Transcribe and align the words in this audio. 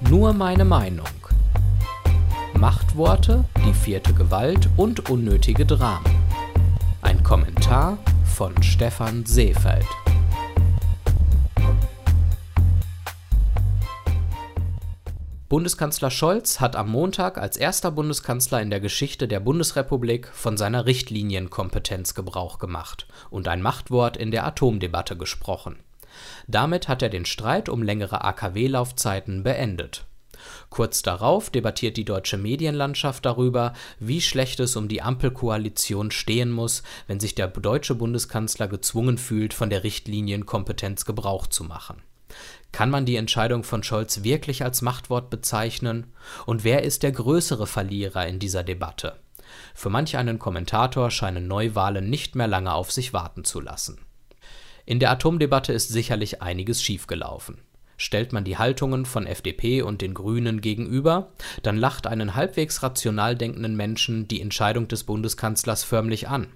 Nur 0.00 0.34
meine 0.34 0.66
Meinung. 0.66 1.06
Machtworte, 2.54 3.46
die 3.64 3.72
vierte 3.72 4.12
Gewalt 4.12 4.68
und 4.76 5.08
unnötige 5.08 5.64
Dramen. 5.64 6.04
Ein 7.00 7.22
Kommentar 7.22 7.96
von 8.26 8.62
Stefan 8.62 9.24
Seefeld. 9.24 9.86
Bundeskanzler 15.48 16.10
Scholz 16.10 16.60
hat 16.60 16.76
am 16.76 16.90
Montag 16.90 17.38
als 17.38 17.56
erster 17.56 17.90
Bundeskanzler 17.90 18.60
in 18.60 18.68
der 18.68 18.80
Geschichte 18.80 19.26
der 19.26 19.40
Bundesrepublik 19.40 20.28
von 20.28 20.58
seiner 20.58 20.84
Richtlinienkompetenz 20.84 22.14
Gebrauch 22.14 22.58
gemacht 22.58 23.06
und 23.30 23.48
ein 23.48 23.62
Machtwort 23.62 24.18
in 24.18 24.30
der 24.30 24.46
Atomdebatte 24.46 25.16
gesprochen. 25.16 25.76
Damit 26.46 26.88
hat 26.88 27.02
er 27.02 27.08
den 27.08 27.26
Streit 27.26 27.68
um 27.68 27.82
längere 27.82 28.24
AKW-Laufzeiten 28.24 29.42
beendet. 29.42 30.04
Kurz 30.70 31.02
darauf 31.02 31.50
debattiert 31.50 31.96
die 31.96 32.04
deutsche 32.04 32.36
Medienlandschaft 32.36 33.24
darüber, 33.24 33.72
wie 33.98 34.20
schlecht 34.20 34.60
es 34.60 34.76
um 34.76 34.88
die 34.88 35.02
Ampelkoalition 35.02 36.10
stehen 36.10 36.50
muss, 36.50 36.82
wenn 37.06 37.20
sich 37.20 37.34
der 37.34 37.48
deutsche 37.48 37.94
Bundeskanzler 37.94 38.68
gezwungen 38.68 39.18
fühlt, 39.18 39.54
von 39.54 39.70
der 39.70 39.84
Richtlinienkompetenz 39.84 41.04
Gebrauch 41.04 41.46
zu 41.46 41.64
machen. 41.64 42.02
Kann 42.72 42.90
man 42.90 43.06
die 43.06 43.16
Entscheidung 43.16 43.64
von 43.64 43.82
Scholz 43.82 44.22
wirklich 44.22 44.62
als 44.62 44.82
Machtwort 44.82 45.30
bezeichnen? 45.30 46.12
Und 46.44 46.64
wer 46.64 46.82
ist 46.82 47.02
der 47.02 47.12
größere 47.12 47.66
Verlierer 47.66 48.26
in 48.26 48.38
dieser 48.38 48.62
Debatte? 48.62 49.16
Für 49.74 49.90
manch 49.90 50.16
einen 50.16 50.38
Kommentator 50.38 51.10
scheinen 51.10 51.46
Neuwahlen 51.46 52.10
nicht 52.10 52.34
mehr 52.34 52.48
lange 52.48 52.74
auf 52.74 52.92
sich 52.92 53.12
warten 53.12 53.44
zu 53.44 53.60
lassen. 53.60 53.98
In 54.86 55.00
der 55.00 55.10
Atomdebatte 55.10 55.72
ist 55.72 55.88
sicherlich 55.88 56.42
einiges 56.42 56.80
schiefgelaufen. 56.80 57.58
Stellt 57.96 58.32
man 58.32 58.44
die 58.44 58.56
Haltungen 58.56 59.04
von 59.04 59.26
FDP 59.26 59.82
und 59.82 60.00
den 60.00 60.14
Grünen 60.14 60.60
gegenüber, 60.60 61.32
dann 61.64 61.76
lacht 61.76 62.06
einen 62.06 62.36
halbwegs 62.36 62.84
rational 62.84 63.34
denkenden 63.34 63.74
Menschen 63.74 64.28
die 64.28 64.40
Entscheidung 64.40 64.86
des 64.86 65.02
Bundeskanzlers 65.02 65.82
förmlich 65.82 66.28
an. 66.28 66.46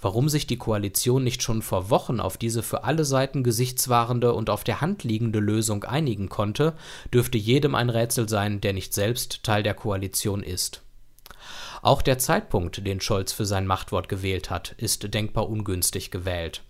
Warum 0.00 0.28
sich 0.28 0.48
die 0.48 0.56
Koalition 0.56 1.22
nicht 1.22 1.42
schon 1.42 1.62
vor 1.62 1.88
Wochen 1.88 2.18
auf 2.18 2.36
diese 2.36 2.64
für 2.64 2.82
alle 2.82 3.04
Seiten 3.04 3.44
gesichtswahrende 3.44 4.32
und 4.32 4.50
auf 4.50 4.64
der 4.64 4.80
Hand 4.80 5.04
liegende 5.04 5.38
Lösung 5.38 5.84
einigen 5.84 6.28
konnte, 6.28 6.74
dürfte 7.14 7.38
jedem 7.38 7.76
ein 7.76 7.90
Rätsel 7.90 8.28
sein, 8.28 8.60
der 8.60 8.72
nicht 8.72 8.92
selbst 8.92 9.44
Teil 9.44 9.62
der 9.62 9.74
Koalition 9.74 10.42
ist. 10.42 10.82
Auch 11.80 12.02
der 12.02 12.18
Zeitpunkt, 12.18 12.84
den 12.86 13.00
Scholz 13.00 13.32
für 13.32 13.46
sein 13.46 13.66
Machtwort 13.66 14.08
gewählt 14.08 14.50
hat, 14.50 14.74
ist 14.78 15.14
denkbar 15.14 15.48
ungünstig 15.48 16.10
gewählt. 16.10 16.62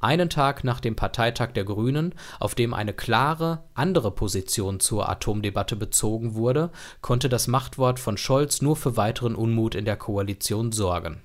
Einen 0.00 0.28
Tag 0.30 0.64
nach 0.64 0.80
dem 0.80 0.96
Parteitag 0.96 1.52
der 1.52 1.64
Grünen, 1.64 2.14
auf 2.40 2.54
dem 2.54 2.74
eine 2.74 2.92
klare, 2.92 3.64
andere 3.74 4.10
Position 4.10 4.80
zur 4.80 5.08
Atomdebatte 5.08 5.76
bezogen 5.76 6.34
wurde, 6.34 6.70
konnte 7.00 7.28
das 7.28 7.46
Machtwort 7.46 8.00
von 8.00 8.16
Scholz 8.16 8.62
nur 8.62 8.76
für 8.76 8.96
weiteren 8.96 9.34
Unmut 9.34 9.74
in 9.74 9.84
der 9.84 9.96
Koalition 9.96 10.72
sorgen 10.72 11.22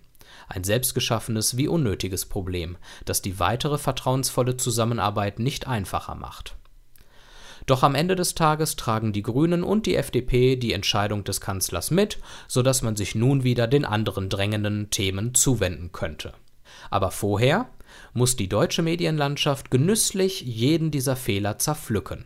ein 0.48 0.64
selbstgeschaffenes 0.64 1.58
wie 1.58 1.68
unnötiges 1.68 2.26
Problem, 2.26 2.78
das 3.06 3.22
die 3.22 3.40
weitere 3.40 3.78
vertrauensvolle 3.78 4.58
Zusammenarbeit 4.58 5.40
nicht 5.40 5.68
einfacher 5.68 6.16
macht. 6.16 6.56
Doch 7.66 7.84
am 7.84 7.96
Ende 7.96 8.16
des 8.16 8.34
Tages 8.34 8.78
tragen 8.78 9.12
die 9.12 9.24
Grünen 9.24 9.64
und 9.64 9.86
die 9.86 9.96
FDP 9.96 10.56
die 10.56 10.72
Entscheidung 10.72 11.26
des 11.26 11.42
Kanzlers 11.42 11.92
mit, 11.92 12.18
so 12.48 12.62
dass 12.62 12.82
man 12.82 12.96
sich 12.96 13.14
nun 13.14 13.44
wieder 13.44 13.68
den 13.68 13.84
anderen 13.84 14.30
drängenden 14.30 14.90
Themen 14.90 15.34
zuwenden 15.34 15.92
könnte. 15.92 16.34
Aber 16.90 17.12
vorher 17.12 17.68
muss 18.14 18.36
die 18.36 18.50
deutsche 18.50 18.82
Medienlandschaft 18.82 19.72
genüsslich 19.72 20.42
jeden 20.42 20.92
dieser 20.92 21.16
Fehler 21.16 21.58
zerpflücken. 21.58 22.26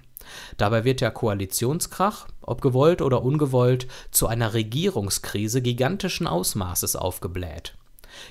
Dabei 0.57 0.83
wird 0.83 1.01
der 1.01 1.11
Koalitionskrach, 1.11 2.27
ob 2.41 2.61
gewollt 2.61 3.01
oder 3.01 3.23
ungewollt, 3.23 3.87
zu 4.11 4.27
einer 4.27 4.53
Regierungskrise 4.53 5.61
gigantischen 5.61 6.27
Ausmaßes 6.27 6.95
aufgebläht. 6.95 7.75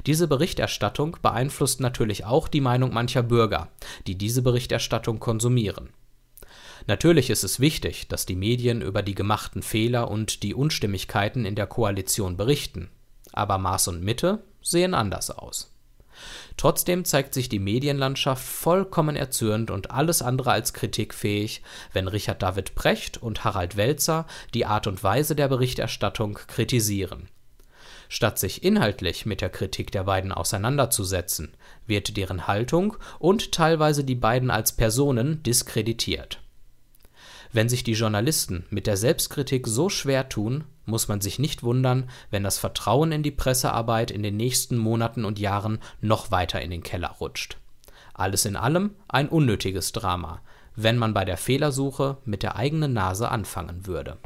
Diese 0.06 0.28
Berichterstattung 0.28 1.16
beeinflusst 1.22 1.80
natürlich 1.80 2.24
auch 2.24 2.48
die 2.48 2.60
Meinung 2.60 2.92
mancher 2.92 3.22
Bürger, 3.22 3.68
die 4.06 4.16
diese 4.16 4.42
Berichterstattung 4.42 5.20
konsumieren. 5.20 5.90
Natürlich 6.86 7.30
ist 7.30 7.44
es 7.44 7.60
wichtig, 7.60 8.08
dass 8.08 8.26
die 8.26 8.36
Medien 8.36 8.82
über 8.82 9.02
die 9.02 9.14
gemachten 9.14 9.62
Fehler 9.62 10.10
und 10.10 10.42
die 10.42 10.54
Unstimmigkeiten 10.54 11.44
in 11.44 11.54
der 11.54 11.66
Koalition 11.66 12.36
berichten, 12.36 12.90
aber 13.32 13.58
Maß 13.58 13.88
und 13.88 14.02
Mitte 14.02 14.42
sehen 14.62 14.94
anders 14.94 15.30
aus. 15.30 15.72
Trotzdem 16.60 17.06
zeigt 17.06 17.32
sich 17.32 17.48
die 17.48 17.58
Medienlandschaft 17.58 18.44
vollkommen 18.44 19.16
erzürnt 19.16 19.70
und 19.70 19.90
alles 19.92 20.20
andere 20.20 20.52
als 20.52 20.74
kritikfähig, 20.74 21.62
wenn 21.94 22.06
Richard 22.06 22.42
David 22.42 22.74
Precht 22.74 23.16
und 23.16 23.44
Harald 23.44 23.78
Welzer 23.78 24.26
die 24.52 24.66
Art 24.66 24.86
und 24.86 25.02
Weise 25.02 25.34
der 25.34 25.48
Berichterstattung 25.48 26.34
kritisieren 26.48 27.30
Statt 28.10 28.38
sich 28.38 28.62
inhaltlich 28.62 29.24
mit 29.24 29.40
der 29.40 29.48
Kritik 29.48 29.90
der 29.90 30.04
beiden 30.04 30.32
auseinanderzusetzen, 30.32 31.56
wird 31.86 32.18
deren 32.18 32.46
Haltung 32.46 32.98
und 33.18 33.52
teilweise 33.52 34.04
die 34.04 34.14
beiden 34.14 34.50
als 34.50 34.72
Personen 34.72 35.42
diskreditiert. 35.42 36.42
Wenn 37.52 37.68
sich 37.68 37.82
die 37.82 37.94
Journalisten 37.94 38.64
mit 38.70 38.86
der 38.86 38.96
Selbstkritik 38.96 39.66
so 39.66 39.88
schwer 39.88 40.28
tun, 40.28 40.62
muss 40.86 41.08
man 41.08 41.20
sich 41.20 41.40
nicht 41.40 41.64
wundern, 41.64 42.08
wenn 42.30 42.44
das 42.44 42.58
Vertrauen 42.58 43.12
in 43.12 43.22
die 43.22 43.32
Pressearbeit 43.32 44.10
in 44.10 44.22
den 44.22 44.36
nächsten 44.36 44.78
Monaten 44.78 45.24
und 45.24 45.38
Jahren 45.38 45.78
noch 46.00 46.30
weiter 46.30 46.62
in 46.62 46.70
den 46.70 46.84
Keller 46.84 47.16
rutscht. 47.20 47.58
Alles 48.14 48.44
in 48.44 48.56
allem 48.56 48.90
ein 49.08 49.28
unnötiges 49.28 49.92
Drama, 49.92 50.40
wenn 50.76 50.96
man 50.96 51.12
bei 51.12 51.24
der 51.24 51.36
Fehlersuche 51.36 52.18
mit 52.24 52.44
der 52.44 52.54
eigenen 52.56 52.92
Nase 52.92 53.30
anfangen 53.30 53.86
würde. 53.86 54.16